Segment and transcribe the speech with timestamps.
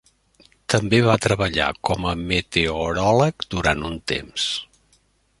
[0.73, 4.47] També va treballar com a meteoròleg durant un temps.